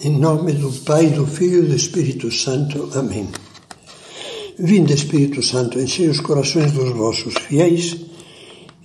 Em 0.00 0.16
nome 0.16 0.52
do 0.52 0.70
Pai, 0.84 1.08
do 1.10 1.26
Filho 1.26 1.64
e 1.64 1.68
do 1.70 1.74
Espírito 1.74 2.30
Santo. 2.30 2.88
Amém. 2.94 3.26
Vinde, 4.56 4.94
Espírito 4.94 5.42
Santo, 5.42 5.80
enchei 5.80 6.06
os 6.06 6.20
corações 6.20 6.70
dos 6.70 6.90
vossos 6.90 7.34
fiéis 7.34 7.96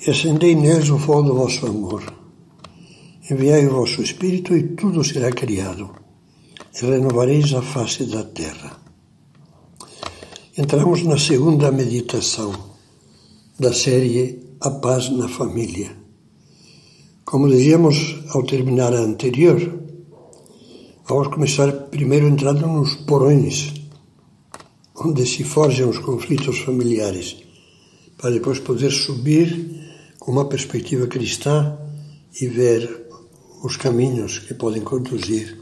e 0.02 0.10
acendei 0.10 0.56
neles 0.56 0.90
o 0.90 0.98
fogo 0.98 1.22
do 1.22 1.36
vosso 1.36 1.68
amor. 1.68 2.04
Enviai 3.30 3.68
o 3.68 3.76
vosso 3.76 4.02
Espírito 4.02 4.58
e 4.58 4.64
tudo 4.70 5.04
será 5.04 5.30
criado, 5.32 5.92
e 6.82 6.84
renovareis 6.84 7.54
a 7.54 7.62
face 7.62 8.06
da 8.06 8.24
terra. 8.24 8.82
Entramos 10.58 11.04
na 11.04 11.20
segunda 11.20 11.72
meditação 11.72 12.52
da 13.60 13.72
série 13.72 14.58
A 14.60 14.72
Paz 14.72 15.12
na 15.12 15.28
Família. 15.28 15.96
Como 17.24 17.48
dizíamos 17.48 18.16
ao 18.30 18.42
terminar 18.42 18.94
a 18.94 19.02
anterior, 19.02 19.83
Vamos 21.06 21.28
começar 21.28 21.70
primeiro 21.90 22.30
entrando 22.30 22.66
nos 22.66 22.96
porões, 22.96 23.74
onde 24.96 25.26
se 25.26 25.44
forjam 25.44 25.90
os 25.90 25.98
conflitos 25.98 26.60
familiares, 26.60 27.44
para 28.18 28.32
depois 28.32 28.60
poder 28.60 28.90
subir 28.90 30.16
com 30.18 30.32
uma 30.32 30.46
perspectiva 30.46 31.06
cristã 31.06 31.78
e 32.40 32.48
ver 32.48 33.06
os 33.62 33.76
caminhos 33.76 34.40
que 34.40 34.54
podem 34.54 34.82
conduzir 34.82 35.60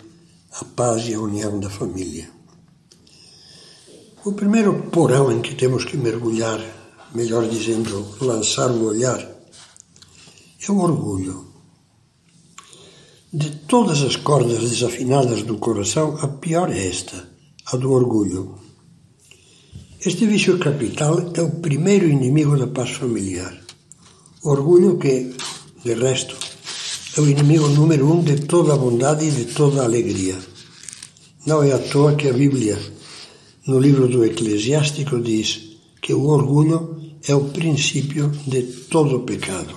à 0.52 0.64
paz 0.64 1.10
e 1.10 1.16
à 1.16 1.20
união 1.20 1.60
da 1.60 1.72
família. 1.72 2.30
O 4.24 4.34
primeiro 4.34 4.92
porão 4.92 5.32
em 5.32 5.42
que 5.42 5.56
temos 5.56 5.86
que 5.86 5.98
mergulhar, 5.98 6.64
melhor 7.16 7.50
dizendo, 7.50 8.16
lançar 8.22 8.70
o 8.70 8.86
olhar, 8.86 9.20
é 9.20 10.72
o 10.72 10.78
orgulho. 10.78 11.51
De 13.34 13.50
todas 13.50 14.02
as 14.02 14.18
cordas 14.18 14.60
desafinadas 14.60 15.44
do 15.44 15.58
coração, 15.58 16.18
a 16.22 16.28
pior 16.28 16.70
é 16.70 16.86
esta, 16.86 17.30
a 17.72 17.78
do 17.78 17.94
orgulho. 17.94 18.60
Este 20.06 20.26
vício 20.26 20.60
capital 20.60 21.32
é 21.34 21.42
o 21.42 21.62
primeiro 21.62 22.10
inimigo 22.10 22.58
da 22.58 22.68
paz 22.68 22.90
familiar. 22.90 23.58
O 24.44 24.50
orgulho 24.50 24.98
que, 24.98 25.34
de 25.82 25.94
resto, 25.94 26.36
é 27.16 27.22
o 27.22 27.30
inimigo 27.30 27.70
número 27.70 28.12
um 28.12 28.22
de 28.22 28.36
toda 28.42 28.74
a 28.74 28.78
bondade 28.78 29.26
e 29.26 29.32
de 29.32 29.46
toda 29.46 29.80
a 29.80 29.86
alegria. 29.86 30.38
Não 31.46 31.64
é 31.64 31.72
à 31.72 31.80
toa 31.80 32.16
que 32.16 32.28
a 32.28 32.34
Bíblia, 32.34 32.78
no 33.66 33.80
livro 33.80 34.10
do 34.10 34.26
Eclesiástico, 34.26 35.22
diz 35.22 35.78
que 36.02 36.14
o 36.14 36.26
orgulho 36.26 37.00
é 37.26 37.34
o 37.34 37.46
princípio 37.46 38.30
de 38.46 38.64
todo 38.92 39.16
o 39.16 39.24
pecado. 39.24 39.74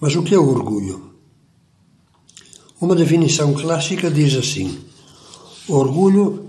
Mas 0.00 0.14
o 0.14 0.22
que 0.22 0.36
é 0.36 0.38
o 0.38 0.48
orgulho? 0.48 1.07
Uma 2.80 2.94
definição 2.94 3.52
clássica 3.54 4.08
diz 4.08 4.36
assim: 4.36 4.78
orgulho 5.66 6.46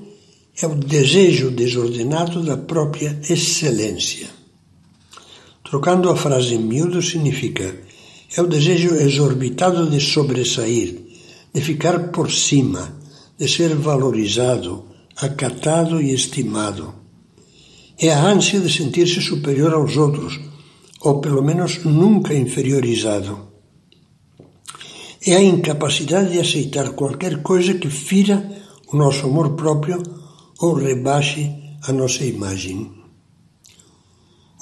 é 0.61 0.67
o 0.67 0.75
desejo 0.75 1.49
desordenado 1.49 2.43
da 2.43 2.55
própria 2.55 3.19
excelência. 3.27 4.27
Trocando 5.63 6.07
a 6.07 6.15
frase 6.15 6.53
em 6.53 6.59
miúdo, 6.59 7.01
significa 7.01 7.75
é 8.37 8.41
o 8.43 8.47
desejo 8.47 8.93
exorbitado 8.93 9.89
de 9.89 9.99
sobressair, 9.99 10.99
de 11.51 11.61
ficar 11.61 12.11
por 12.11 12.31
cima, 12.31 12.95
de 13.35 13.47
ser 13.47 13.73
valorizado, 13.73 14.85
acatado 15.17 15.99
e 15.99 16.13
estimado. 16.13 16.93
É 17.97 18.13
a 18.13 18.23
ânsia 18.23 18.59
de 18.59 18.71
sentir-se 18.71 19.19
superior 19.19 19.73
aos 19.73 19.97
outros, 19.97 20.39
ou 21.01 21.19
pelo 21.19 21.41
menos 21.41 21.83
nunca 21.83 22.35
inferiorizado 22.35 23.48
é 25.25 25.35
a 25.35 25.41
incapacidade 25.41 26.31
de 26.31 26.39
aceitar 26.39 26.91
qualquer 26.91 27.41
coisa 27.41 27.73
que 27.73 27.89
fira 27.89 28.49
o 28.91 28.97
nosso 28.97 29.25
amor 29.25 29.55
próprio 29.55 30.01
ou 30.59 30.73
rebaixe 30.73 31.53
a 31.83 31.91
nossa 31.91 32.23
imagem. 32.25 32.91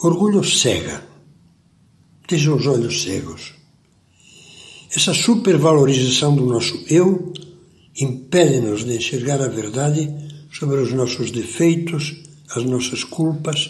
Orgulho 0.04 0.44
cega, 0.44 1.04
deixa 2.28 2.54
os 2.54 2.66
olhos 2.68 3.04
cegos. 3.04 3.54
Essa 4.96 5.14
supervalorização 5.14 6.36
do 6.36 6.46
nosso 6.46 6.84
eu 6.90 7.34
impede-nos 8.00 8.86
de 8.86 8.96
enxergar 8.96 9.42
a 9.42 9.48
verdade 9.48 10.14
sobre 10.52 10.80
os 10.82 10.94
nossos 10.94 11.32
defeitos, 11.32 12.16
as 12.56 12.64
nossas 12.64 13.04
culpas, 13.04 13.70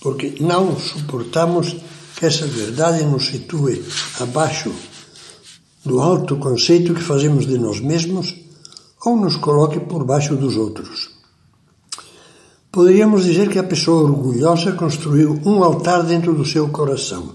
porque 0.00 0.34
não 0.40 0.78
suportamos 0.78 1.76
que 2.16 2.26
essa 2.26 2.46
verdade 2.46 3.04
nos 3.04 3.26
situe 3.26 3.84
abaixo 4.20 4.72
do 5.86 6.00
alto 6.00 6.36
conceito 6.36 6.94
que 6.94 7.02
fazemos 7.02 7.46
de 7.46 7.56
nós 7.58 7.80
mesmos 7.80 8.34
ou 9.04 9.16
nos 9.16 9.36
coloque 9.36 9.78
por 9.80 10.04
baixo 10.04 10.34
dos 10.34 10.56
outros. 10.56 11.10
Poderíamos 12.72 13.24
dizer 13.24 13.48
que 13.48 13.58
a 13.58 13.64
pessoa 13.64 14.02
orgulhosa 14.02 14.72
construiu 14.72 15.40
um 15.46 15.62
altar 15.62 16.02
dentro 16.02 16.34
do 16.34 16.44
seu 16.44 16.68
coração, 16.68 17.34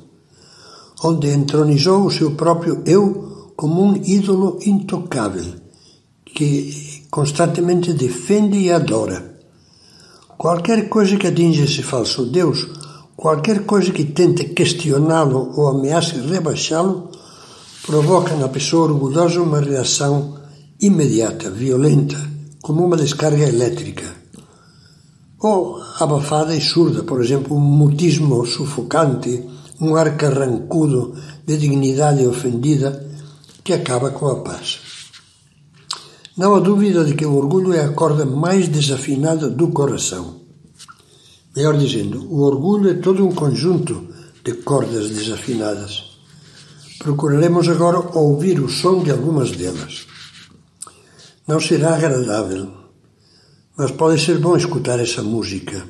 onde 1.04 1.30
entronizou 1.30 2.06
o 2.06 2.12
seu 2.12 2.32
próprio 2.32 2.84
eu 2.86 3.54
como 3.56 3.82
um 3.84 3.96
ídolo 3.96 4.60
intocável, 4.66 5.56
que 6.26 7.06
constantemente 7.10 7.94
defende 7.94 8.58
e 8.58 8.72
adora. 8.72 9.40
Qualquer 10.38 10.90
coisa 10.90 11.18
que 11.18 11.28
atinja 11.28 11.64
esse 11.64 11.82
falso 11.82 12.26
Deus, 12.26 12.68
qualquer 13.16 13.66
coisa 13.66 13.92
que 13.92 14.06
tente 14.06 14.46
questioná-lo 14.46 15.54
ou 15.56 15.70
ameace 15.70 16.20
rebaixá-lo, 16.20 17.10
provoca 17.86 18.36
na 18.36 18.48
pessoa 18.48 18.92
orgulhosa 18.92 19.42
uma 19.42 19.60
reação 19.60 20.38
imediata, 20.80 21.50
violenta, 21.50 22.18
como 22.62 22.86
uma 22.86 22.96
descarga 22.96 23.48
elétrica. 23.48 24.16
Ou 25.40 25.82
abafada 26.00 26.56
e 26.56 26.62
surda, 26.62 27.04
por 27.04 27.24
exemplo, 27.24 27.58
um 27.58 27.60
mutismo 27.60 28.46
sufocante, 28.46 29.44
um 29.80 29.96
ar 29.96 30.16
carrancudo 30.16 31.16
de 31.46 31.58
dignidade 31.58 32.26
ofendida 32.26 33.10
que 33.64 33.74
acaba 33.74 34.12
com 34.12 34.28
a 34.28 34.36
paz. 34.42 34.80
Não 36.38 36.54
há 36.54 36.60
dúvida 36.60 37.04
de 37.04 37.16
que 37.16 37.26
o 37.26 37.36
orgulho 37.36 37.74
é 37.74 37.84
a 37.84 37.90
corda 37.90 38.26
mais 38.26 38.68
desafinada 38.68 39.50
do 39.50 39.70
coração. 39.70 40.42
Melhor 41.56 41.76
dizendo, 41.78 42.26
o 42.32 42.42
orgulho 42.42 42.92
é 42.92 42.94
todo 42.94 43.28
um 43.28 43.34
conjunto 43.34 44.08
de 44.44 44.54
cordas 44.54 45.10
desafinadas. 45.10 46.11
Procuraremos 47.02 47.68
agora 47.68 47.98
ouvir 48.14 48.60
o 48.60 48.70
som 48.70 49.02
de 49.02 49.10
algumas 49.10 49.50
delas. 49.52 50.06
Não 51.48 51.60
será 51.60 51.96
agradável, 51.96 52.70
mas 53.76 53.90
pode 53.90 54.22
ser 54.22 54.38
bom 54.38 54.56
escutar 54.56 55.00
essa 55.00 55.24
música. 55.24 55.84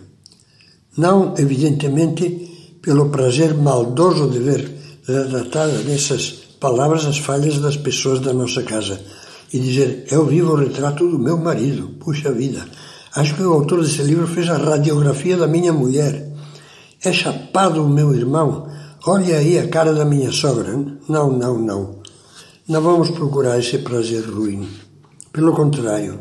Não, 0.98 1.34
evidentemente, 1.38 2.78
pelo 2.82 3.10
prazer 3.10 3.54
maldoso 3.54 4.30
de 4.30 4.40
ver 4.40 4.72
retratadas 5.06 5.84
nessas 5.84 6.30
palavras 6.62 7.06
as 7.06 7.18
falhas 7.18 7.60
das 7.60 7.76
pessoas 7.76 8.22
da 8.22 8.32
nossa 8.32 8.64
casa 8.64 8.98
e 9.52 9.60
dizer: 9.60 10.06
Eu 10.10 10.26
vivo 10.26 10.54
o 10.54 10.56
retrato 10.56 11.10
do 11.10 11.20
meu 11.20 11.38
marido. 11.38 11.90
Puxa 12.00 12.32
vida, 12.32 12.66
acho 13.14 13.36
que 13.36 13.44
o 13.44 13.52
autor 13.52 13.84
desse 13.84 14.02
livro 14.02 14.28
fez 14.28 14.48
a 14.48 14.56
radiografia 14.56 15.36
da 15.36 15.46
minha 15.46 15.74
mulher. 15.74 16.32
É 17.04 17.12
chapado 17.12 17.84
o 17.84 17.90
meu 17.90 18.16
irmão 18.16 18.71
Olha 19.06 19.38
aí 19.38 19.58
a 19.58 19.68
cara 19.68 19.96
da 19.96 20.06
minha 20.06 20.32
sogra. 20.32 20.78
Não, 21.10 21.32
não, 21.32 21.58
não. 21.58 21.96
Não 22.68 22.82
vamos 22.82 23.10
procurar 23.10 23.58
esse 23.58 23.80
prazer 23.80 24.24
ruim. 24.30 24.70
Pelo 25.34 25.54
contrário, 25.54 26.20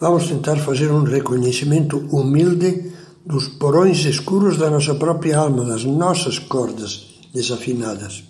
vamos 0.00 0.26
tentar 0.26 0.56
fazer 0.56 0.90
um 0.90 1.04
reconhecimento 1.04 1.98
humilde 2.10 2.90
dos 3.24 3.46
porões 3.46 4.04
escuros 4.04 4.56
da 4.56 4.68
nossa 4.68 4.92
própria 4.96 5.38
alma, 5.38 5.64
das 5.64 5.84
nossas 5.84 6.36
cordas 6.40 7.06
desafinadas, 7.32 8.24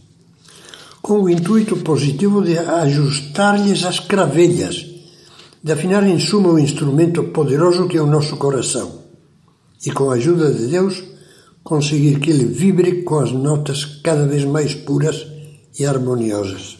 com 1.01 1.23
o 1.23 1.31
intuito 1.31 1.79
positivo 1.79 2.43
de 2.43 2.59
ajustar-lhes 2.59 3.83
as 3.85 3.99
cravelhas, 3.99 4.85
de 5.65 5.73
afinar 5.73 6.07
em 6.07 6.19
suma 6.19 6.51
o 6.51 6.59
instrumento 6.59 7.25
poderoso 7.25 7.89
que 7.89 7.97
é 7.97 8.03
o 8.03 8.07
nosso 8.07 8.37
coração. 8.37 9.01
E 9.87 9.91
com 9.91 10.11
a 10.11 10.17
ajuda 10.17 10.53
de 10.53 10.67
Deus, 10.67 11.03
conseguir 11.71 12.19
que 12.19 12.31
ele 12.31 12.47
vibre 12.47 13.03
com 13.03 13.21
as 13.21 13.31
notas 13.31 13.85
cada 14.03 14.27
vez 14.27 14.45
mais 14.45 14.75
puras 14.75 15.25
e 15.79 15.87
harmoniosas. 15.87 16.77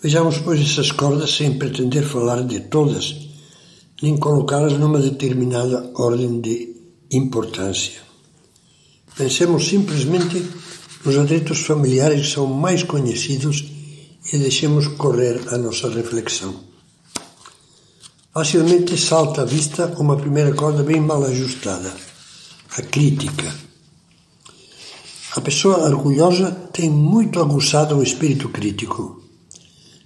Vejamos, 0.00 0.38
pois, 0.38 0.60
essas 0.60 0.92
cordas 0.92 1.34
sem 1.34 1.58
pretender 1.58 2.04
falar 2.04 2.44
de 2.44 2.60
todas, 2.60 3.16
nem 4.00 4.16
colocá-las 4.16 4.74
numa 4.74 5.00
determinada 5.00 5.90
ordem 5.96 6.40
de 6.40 6.76
importância. 7.10 8.00
Pensemos 9.16 9.66
simplesmente 9.66 10.40
nos 11.04 11.18
atritos 11.18 11.58
familiares 11.62 12.28
que 12.28 12.34
são 12.34 12.46
mais 12.46 12.84
conhecidos 12.84 13.64
e 14.32 14.38
deixemos 14.38 14.86
correr 14.86 15.40
a 15.48 15.58
nossa 15.58 15.88
reflexão. 15.88 16.54
Facilmente 18.32 18.96
salta 18.96 19.42
à 19.42 19.44
vista 19.44 19.92
uma 19.98 20.16
primeira 20.16 20.54
corda 20.54 20.84
bem 20.84 21.00
mal 21.00 21.24
ajustada 21.24 22.11
a 22.74 22.80
crítica. 22.80 23.52
A 25.36 25.40
pessoa 25.42 25.84
orgulhosa 25.84 26.50
tem 26.72 26.88
muito 26.88 27.38
aguçado 27.38 27.96
o 27.96 28.02
espírito 28.02 28.48
crítico. 28.48 29.20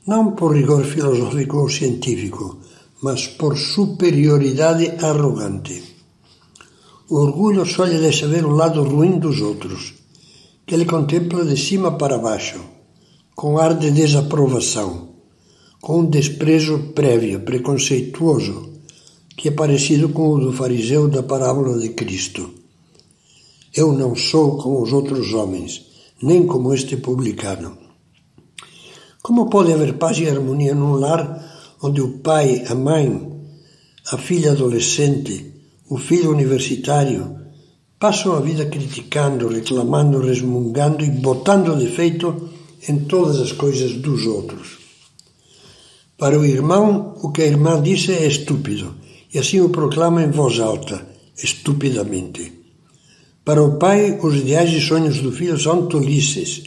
não 0.04 0.32
por 0.32 0.54
rigor 0.54 0.84
filosófico 0.84 1.58
ou 1.58 1.68
científico, 1.68 2.58
mas 3.02 3.26
por 3.26 3.56
superioridade 3.56 4.86
arrogante. 5.04 5.82
O 7.08 7.16
orgulho 7.16 7.64
só 7.64 7.84
lhe 7.84 7.98
deixa 7.98 8.26
ver 8.26 8.44
o 8.44 8.50
lado 8.50 8.82
ruim 8.82 9.18
dos 9.18 9.40
outros, 9.40 9.94
que 10.64 10.74
ele 10.74 10.84
contempla 10.84 11.44
de 11.44 11.56
cima 11.56 11.92
para 11.98 12.18
baixo, 12.18 12.60
com 13.34 13.58
ar 13.58 13.74
de 13.74 13.90
desaprovação, 13.92 15.08
com 15.80 16.00
um 16.00 16.06
desprezo 16.06 16.92
prévio, 16.94 17.40
preconceituoso, 17.40 18.75
que 19.36 19.48
é 19.48 19.50
parecido 19.50 20.08
com 20.08 20.30
o 20.30 20.40
do 20.40 20.52
fariseu 20.52 21.08
da 21.08 21.22
parábola 21.22 21.78
de 21.78 21.90
Cristo. 21.90 22.50
Eu 23.74 23.92
não 23.92 24.16
sou 24.16 24.56
como 24.56 24.82
os 24.82 24.92
outros 24.92 25.34
homens, 25.34 25.86
nem 26.22 26.46
como 26.46 26.72
este 26.72 26.96
publicano. 26.96 27.76
Como 29.22 29.50
pode 29.50 29.72
haver 29.72 29.98
paz 29.98 30.18
e 30.18 30.28
harmonia 30.28 30.74
num 30.74 30.94
lar 30.94 31.76
onde 31.82 32.00
o 32.00 32.18
pai, 32.18 32.64
a 32.68 32.74
mãe, 32.74 33.30
a 34.10 34.16
filha 34.16 34.52
adolescente, 34.52 35.52
o 35.90 35.98
filho 35.98 36.30
universitário 36.30 37.36
passam 37.98 38.34
a 38.34 38.40
vida 38.40 38.64
criticando, 38.66 39.48
reclamando, 39.48 40.20
resmungando 40.20 41.04
e 41.04 41.10
botando 41.10 41.76
defeito 41.76 42.48
em 42.88 43.00
todas 43.00 43.38
as 43.40 43.52
coisas 43.52 43.92
dos 43.94 44.26
outros? 44.26 44.78
Para 46.16 46.38
o 46.38 46.46
irmão, 46.46 47.14
o 47.22 47.30
que 47.30 47.42
a 47.42 47.46
irmã 47.46 47.82
disse 47.82 48.12
é 48.12 48.26
estúpido, 48.26 48.94
e 49.36 49.38
assim 49.38 49.60
o 49.60 49.68
proclama 49.68 50.22
em 50.22 50.30
voz 50.30 50.58
alta, 50.58 51.06
estupidamente. 51.36 52.54
Para 53.44 53.62
o 53.62 53.76
pai, 53.78 54.18
os 54.22 54.34
ideais 54.34 54.72
e 54.72 54.80
sonhos 54.80 55.20
do 55.20 55.30
filho 55.30 55.60
são 55.60 55.88
tolices, 55.88 56.62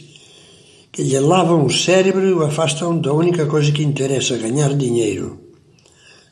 que 0.92 1.02
lhe 1.02 1.18
lavam 1.18 1.66
o 1.66 1.72
cérebro 1.72 2.24
e 2.24 2.32
o 2.32 2.44
afastam 2.44 2.96
da 2.96 3.12
única 3.12 3.46
coisa 3.46 3.72
que 3.72 3.82
interessa, 3.82 4.38
ganhar 4.38 4.72
dinheiro. 4.76 5.40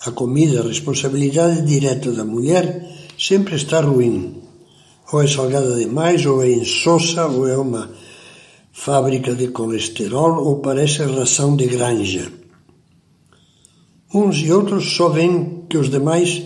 A 0.07 0.13
comida, 0.13 0.61
a 0.61 0.69
responsabilidade 0.69 1.63
direta 1.63 2.13
da 2.13 2.25
mulher, 2.25 2.89
sempre 3.19 3.57
está 3.57 3.81
ruim. 3.81 4.41
Ou 5.13 5.21
é 5.21 5.27
salgada 5.27 5.75
demais, 5.75 6.25
ou 6.25 6.41
é 6.41 6.53
insossa, 6.53 7.27
ou 7.27 7.49
é 7.49 7.57
uma 7.57 7.91
fábrica 8.71 9.35
de 9.35 9.49
colesterol, 9.49 10.45
ou 10.47 10.61
parece 10.61 11.03
ração 11.03 11.57
de 11.57 11.67
granja. 11.67 12.31
Uns 14.15 14.37
e 14.37 14.53
outros 14.53 14.95
só 14.97 15.09
veem 15.09 15.58
que 15.69 15.77
os 15.77 15.91
demais 15.91 16.43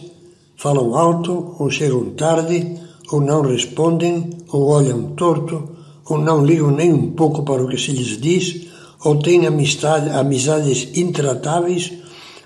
falam 0.57 0.95
alto, 0.95 1.57
ou 1.59 1.71
chegam 1.71 2.11
tarde, 2.11 2.79
ou 3.11 3.21
não 3.21 3.43
respondem, 3.43 4.31
ou 4.49 4.69
olham 4.69 5.15
torto, 5.15 5.77
ou 6.07 6.19
não 6.19 6.45
ligam 6.45 6.71
nem 6.71 6.93
um 6.93 7.13
pouco 7.13 7.43
para 7.43 7.63
o 7.63 7.69
que 7.69 7.79
se 7.79 7.93
lhes 7.93 8.21
diz, 8.21 8.69
ou 9.05 9.19
têm 9.19 9.47
amistade, 9.47 10.11
amizades 10.11 10.97
intratáveis, 10.97 11.93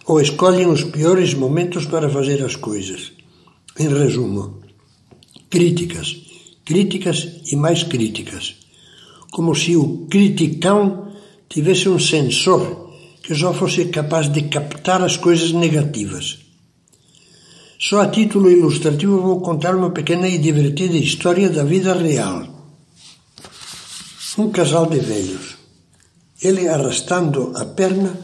ou 0.07 0.21
escolhem 0.21 0.67
os 0.67 0.85
piores 0.85 1.35
momentos 1.35 1.87
para 1.87 2.09
fazer 2.09 2.43
as 2.43 2.57
coisas. 2.57 3.13
Em 3.79 3.89
resumo, 3.89 4.61
críticas, 5.51 6.17
críticas 6.65 7.29
e 7.51 7.57
mais 7.57 7.83
críticas. 7.83 8.57
Como 9.31 9.55
se 9.55 9.77
o 9.77 10.07
criticão 10.09 11.09
tivesse 11.49 11.89
um 11.89 11.99
sensor 11.99 12.91
que 13.23 13.35
só 13.35 13.53
fosse 13.53 13.87
capaz 13.87 14.33
de 14.33 14.43
captar 14.43 15.03
as 15.03 15.17
coisas 15.17 15.53
negativas 15.53 16.46
só 17.79 18.01
a 18.01 18.09
título 18.09 18.51
ilustrativo 18.51 19.21
vou 19.21 19.41
contar 19.41 19.75
uma 19.75 19.91
pequena 19.91 20.27
e 20.27 20.39
divertida 20.39 20.97
história 20.97 21.51
da 21.51 21.63
vida 21.63 21.95
real. 21.95 22.47
Um 24.39 24.51
casal 24.51 24.87
de 24.87 24.99
velhos. 24.99 25.57
Ele, 26.43 26.69
arrastando 26.69 27.53
a 27.55 27.65
perna, 27.65 28.19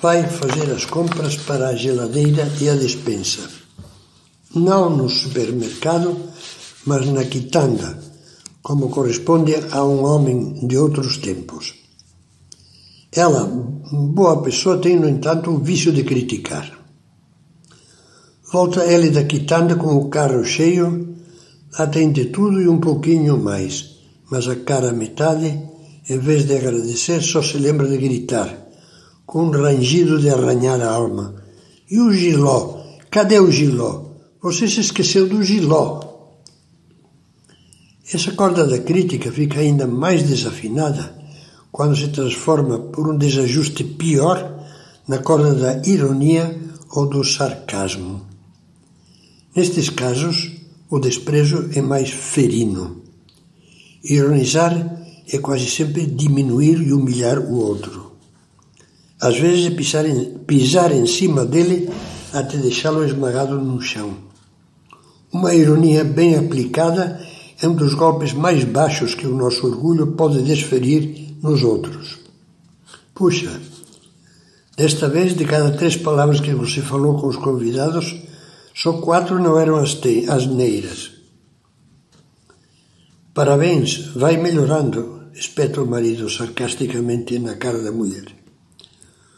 vai 0.00 0.24
fazer 0.28 0.70
as 0.72 0.84
compras 0.84 1.36
para 1.36 1.68
a 1.68 1.76
geladeira 1.76 2.50
e 2.60 2.68
a 2.68 2.74
despensa. 2.74 3.48
Não 4.54 4.88
no 4.90 5.08
supermercado, 5.08 6.16
mas 6.86 7.06
na 7.06 7.24
quitanda, 7.24 7.98
como 8.62 8.90
corresponde 8.90 9.54
a 9.72 9.84
um 9.84 10.04
homem 10.04 10.66
de 10.66 10.76
outros 10.76 11.18
tempos. 11.18 11.74
Ela, 13.10 13.44
boa 13.44 14.42
pessoa, 14.42 14.78
tem, 14.78 14.96
no 14.96 15.08
entanto, 15.08 15.50
o 15.50 15.58
vício 15.58 15.92
de 15.92 16.04
criticar. 16.04 16.77
Volta 18.50 18.82
ele 18.86 19.10
da 19.10 19.24
quitanda 19.24 19.76
com 19.76 19.94
o 19.96 20.08
carro 20.08 20.42
cheio, 20.42 21.16
lá 21.78 21.86
tem 21.86 22.10
de 22.10 22.26
tudo 22.26 22.58
e 22.58 22.66
um 22.66 22.80
pouquinho 22.80 23.36
mais, 23.36 23.98
mas 24.30 24.48
a 24.48 24.56
cara 24.56 24.90
metade, 24.90 25.60
em 26.08 26.18
vez 26.18 26.46
de 26.46 26.56
agradecer, 26.56 27.20
só 27.20 27.42
se 27.42 27.58
lembra 27.58 27.86
de 27.86 27.98
gritar, 27.98 28.48
com 29.26 29.44
um 29.44 29.50
rangido 29.50 30.18
de 30.18 30.30
arranhar 30.30 30.80
a 30.80 30.90
alma. 30.90 31.34
E 31.90 32.00
o 32.00 32.10
giló? 32.10 32.78
Cadê 33.10 33.38
o 33.38 33.52
giló? 33.52 34.04
Você 34.42 34.66
se 34.66 34.80
esqueceu 34.80 35.28
do 35.28 35.42
giló. 35.42 36.00
Essa 38.10 38.32
corda 38.32 38.66
da 38.66 38.78
crítica 38.78 39.30
fica 39.30 39.60
ainda 39.60 39.86
mais 39.86 40.22
desafinada 40.22 41.14
quando 41.70 41.94
se 41.94 42.08
transforma 42.08 42.78
por 42.78 43.08
um 43.08 43.18
desajuste 43.18 43.84
pior 43.84 44.64
na 45.06 45.18
corda 45.18 45.52
da 45.52 45.86
ironia 45.86 46.58
ou 46.90 47.06
do 47.06 47.22
sarcasmo. 47.22 48.27
Nestes 49.58 49.90
casos, 49.90 50.52
o 50.88 51.00
desprezo 51.00 51.70
é 51.74 51.82
mais 51.82 52.10
ferino. 52.10 53.02
Ironizar 54.04 54.72
é 55.28 55.38
quase 55.38 55.68
sempre 55.68 56.06
diminuir 56.06 56.80
e 56.80 56.92
humilhar 56.92 57.40
o 57.40 57.56
outro. 57.56 58.12
Às 59.20 59.36
vezes 59.36 59.66
é 59.66 59.70
pisar 59.70 60.06
em, 60.06 60.38
pisar 60.46 60.92
em 60.92 61.04
cima 61.06 61.44
dele 61.44 61.90
até 62.32 62.56
deixá-lo 62.56 63.04
esmagado 63.04 63.60
no 63.60 63.80
chão. 63.80 64.14
Uma 65.32 65.52
ironia 65.52 66.04
bem 66.04 66.36
aplicada 66.36 67.20
é 67.60 67.66
um 67.66 67.74
dos 67.74 67.94
golpes 67.94 68.32
mais 68.32 68.62
baixos 68.62 69.16
que 69.16 69.26
o 69.26 69.34
nosso 69.34 69.66
orgulho 69.66 70.12
pode 70.12 70.40
desferir 70.44 71.34
nos 71.42 71.64
outros. 71.64 72.20
Puxa, 73.12 73.60
desta 74.76 75.08
vez, 75.08 75.34
de 75.34 75.44
cada 75.44 75.72
três 75.72 75.96
palavras 75.96 76.38
que 76.38 76.54
você 76.54 76.80
falou 76.80 77.18
com 77.18 77.26
os 77.26 77.36
convidados, 77.36 78.27
só 78.80 78.92
quatro 78.92 79.42
não 79.42 79.58
eram 79.58 79.76
asneiras. 79.76 81.10
Parabéns, 83.34 84.12
vai 84.14 84.36
melhorando, 84.36 85.32
espeta 85.34 85.82
o 85.82 85.86
marido 85.86 86.30
sarcasticamente 86.30 87.40
na 87.40 87.56
cara 87.56 87.82
da 87.82 87.90
mulher. 87.90 88.26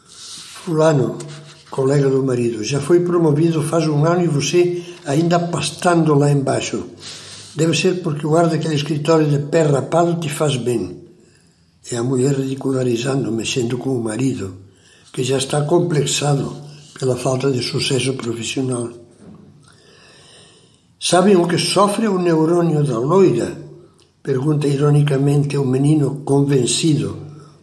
Fulano, 0.07 1.17
colega 1.71 2.11
do 2.11 2.23
marido, 2.23 2.63
já 2.63 2.81
foi 2.83 3.01
promovido 3.01 3.63
faz 3.63 3.87
um 3.89 4.05
ano 4.05 4.23
e 4.25 4.27
você 4.27 4.83
ainda 5.07 5.39
pastando 5.41 6.13
lá 6.13 6.31
embaixo. 6.31 6.85
Deve 7.57 7.75
ser 7.75 8.03
porque 8.03 8.27
o 8.27 8.37
ar 8.37 8.47
daquele 8.47 8.75
escritório 8.75 9.27
de 9.27 9.39
pé 9.39 9.63
rapado 9.63 10.21
te 10.21 10.29
faz 10.29 10.59
bem. 10.59 11.03
É 11.91 11.97
a 11.97 12.03
mulher 12.03 12.35
ridicularizando, 12.35 13.33
mexendo 13.33 13.79
com 13.79 13.97
o 13.97 14.05
marido, 14.05 14.59
que 15.11 15.25
já 15.25 15.39
está 15.39 15.63
complexado 15.63 16.55
pela 16.99 17.17
falta 17.17 17.51
de 17.51 17.63
sucesso 17.63 18.13
profissional. 18.13 19.00
Sabem 21.03 21.35
o 21.35 21.49
que 21.49 21.57
sofre 21.57 22.07
o 22.09 22.19
neurônio 22.19 22.85
da 22.85 22.99
loira? 22.99 23.57
Pergunta 24.23 24.69
ironicamente 24.69 25.57
o 25.57 25.65
menino 25.65 26.21
convencido, 26.27 27.17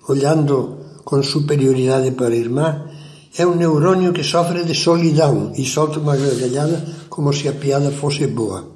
olhando 0.09 0.79
com 1.05 1.21
superioridade 1.21 2.09
para 2.13 2.33
a 2.33 2.35
irmã. 2.35 2.89
É 3.37 3.45
um 3.45 3.53
neurônio 3.53 4.11
que 4.11 4.23
sofre 4.23 4.63
de 4.63 4.73
solidão 4.73 5.53
e 5.55 5.63
solta 5.63 5.99
uma 5.99 6.17
gargalhada 6.17 6.83
como 7.09 7.31
se 7.31 7.47
a 7.47 7.53
piada 7.53 7.91
fosse 7.91 8.25
boa. 8.25 8.73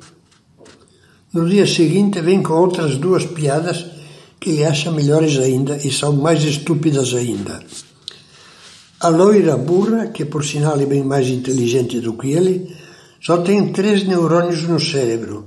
No 1.34 1.50
dia 1.50 1.65
seguinte 1.65 2.22
vem 2.22 2.44
com 2.44 2.53
outras 2.53 2.98
duas 2.98 3.25
piadas 3.25 3.84
que 4.39 4.51
lhe 4.51 4.63
acha 4.63 4.91
melhores 4.91 5.39
ainda 5.39 5.77
e 5.77 5.91
são 5.91 6.13
mais 6.13 6.44
estúpidas 6.44 7.15
ainda. 7.15 7.63
A 9.00 9.08
loira 9.08 9.58
burra, 9.58 10.10
que 10.10 10.24
por 10.24 10.46
sinal 10.46 10.80
é 10.80 10.86
bem 10.86 11.03
mais 11.03 11.27
inteligente 11.30 12.00
do 12.00 12.13
que 12.13 12.34
ele, 12.34 12.81
só 13.22 13.38
tem 13.38 13.72
três 13.72 14.04
neurônios 14.04 14.63
no 14.63 14.80
cérebro: 14.80 15.46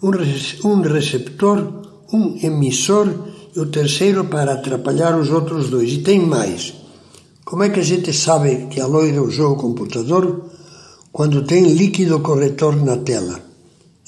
um 0.00 0.80
receptor, 0.82 1.58
um 2.12 2.38
emissor 2.40 3.12
e 3.54 3.58
o 3.58 3.66
terceiro 3.66 4.26
para 4.26 4.52
atrapalhar 4.52 5.18
os 5.18 5.30
outros 5.30 5.68
dois. 5.68 5.90
E 5.92 5.98
tem 5.98 6.20
mais. 6.20 6.74
Como 7.44 7.64
é 7.64 7.68
que 7.68 7.80
a 7.80 7.82
gente 7.82 8.12
sabe 8.12 8.66
que 8.70 8.80
a 8.80 8.86
loira 8.86 9.22
usou 9.22 9.52
o 9.52 9.56
computador? 9.56 10.50
Quando 11.10 11.44
tem 11.44 11.72
líquido 11.72 12.20
corretor 12.20 12.76
na 12.76 12.98
tela. 12.98 13.40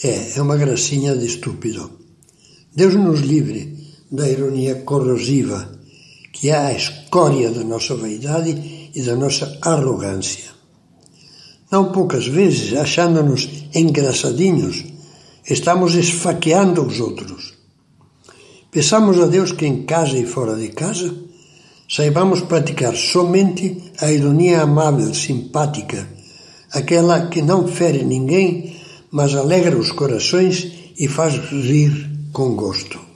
É, 0.02 0.38
é 0.38 0.42
uma 0.42 0.56
gracinha 0.56 1.16
de 1.16 1.26
estúpido. 1.26 1.90
Deus 2.72 2.94
nos 2.94 3.20
livre 3.20 3.76
da 4.12 4.28
ironia 4.28 4.76
corrosiva, 4.82 5.68
que 6.32 6.50
é 6.50 6.56
a 6.56 6.72
escória 6.72 7.50
da 7.50 7.64
nossa 7.64 7.96
vaidade 7.96 8.90
e 8.94 9.02
da 9.02 9.16
nossa 9.16 9.58
arrogância. 9.62 10.57
Não 11.70 11.92
poucas 11.92 12.26
vezes, 12.26 12.76
achando-nos 12.76 13.48
engraçadinhos, 13.74 14.84
estamos 15.48 15.94
esfaqueando 15.94 16.82
os 16.86 17.00
outros. 17.00 17.54
Peçamos 18.70 19.18
a 19.20 19.26
Deus 19.26 19.52
que 19.52 19.66
em 19.66 19.84
casa 19.84 20.16
e 20.16 20.26
fora 20.26 20.56
de 20.56 20.68
casa 20.68 21.28
Saibamos 21.90 22.42
praticar 22.42 22.94
somente 22.94 23.92
a 23.98 24.12
ironia 24.12 24.60
amável, 24.60 25.14
simpática, 25.14 26.06
aquela 26.70 27.28
que 27.28 27.40
não 27.40 27.66
fere 27.66 28.04
ninguém, 28.04 28.76
mas 29.10 29.34
alegra 29.34 29.74
os 29.74 29.90
corações 29.90 30.70
e 30.98 31.08
faz 31.08 31.36
rir 31.50 32.10
com 32.30 32.54
gosto. 32.54 33.07